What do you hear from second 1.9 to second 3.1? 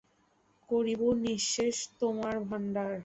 তোমার ভাণ্ডার।